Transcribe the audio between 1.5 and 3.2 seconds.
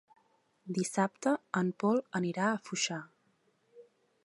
en Pol anirà a Foixà.